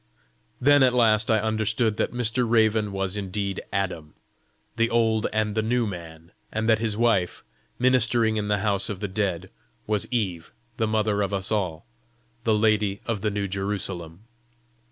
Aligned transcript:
Then 0.59 0.81
at 0.81 0.95
last 0.95 1.29
I 1.29 1.37
understood 1.39 1.97
that 1.97 2.11
Mr. 2.11 2.43
Raven 2.49 2.91
was 2.91 3.15
indeed 3.15 3.61
Adam, 3.71 4.15
the 4.75 4.89
old 4.89 5.27
and 5.31 5.53
the 5.53 5.61
new 5.61 5.85
man; 5.85 6.31
and 6.51 6.67
that 6.67 6.79
his 6.79 6.97
wife, 6.97 7.43
ministering 7.77 8.35
in 8.35 8.47
the 8.47 8.57
house 8.65 8.89
of 8.89 8.99
the 8.99 9.07
dead, 9.07 9.51
was 9.85 10.07
Eve, 10.11 10.53
the 10.77 10.87
mother 10.87 11.21
of 11.21 11.35
us 11.35 11.51
all, 11.51 11.85
the 12.45 12.55
lady 12.55 12.99
of 13.05 13.21
the 13.21 13.29
New 13.29 13.47
Jerusalem. 13.47 14.21